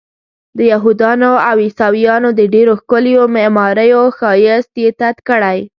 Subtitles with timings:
[0.57, 5.59] د یهودانو او عیسویانو د ډېرو ښکلیو معماریو ښایست یې تت کړی.